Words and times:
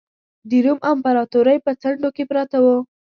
د 0.49 0.51
روم 0.65 0.79
امپراتورۍ 0.91 1.57
په 1.65 1.71
څنډو 1.81 2.09
کې 2.15 2.23
پراته 2.29 2.57
وو. 2.63 2.77